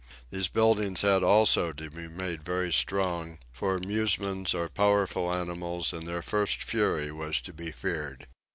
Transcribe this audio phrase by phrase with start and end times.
[0.31, 6.07] These buildings had also to be made very strong, for musmons are powerful animals, and
[6.07, 8.25] their first fury was to be feared.